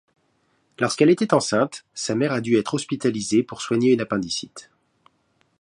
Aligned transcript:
Lorsqu'elle 0.79 1.11
était 1.11 1.35
enceinte, 1.35 1.85
sa 1.93 2.15
mère 2.15 2.31
a 2.31 2.41
dû 2.41 2.57
être 2.57 2.73
hospitalisée 2.73 3.43
pour 3.43 3.61
soigner 3.61 3.91
une 3.93 4.01
appendicite. 4.01 4.71